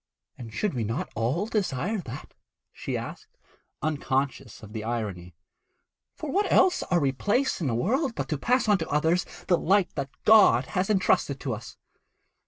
[0.35, 2.33] 'And should we not all desire that?'
[2.73, 3.37] she asked,
[3.83, 5.35] unconscious of the irony.
[6.15, 9.27] 'For what else are we placed in the world but to pass on to others
[9.47, 11.77] the light that God has entrusted to us?'